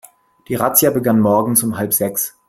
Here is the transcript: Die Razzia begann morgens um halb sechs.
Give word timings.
Die 0.47 0.55
Razzia 0.55 0.89
begann 0.89 1.19
morgens 1.19 1.61
um 1.61 1.77
halb 1.77 1.93
sechs. 1.93 2.35